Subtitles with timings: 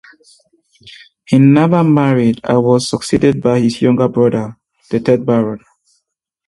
[1.27, 4.57] He never married and was succeeded by his younger brother,
[4.89, 5.63] the third Baron.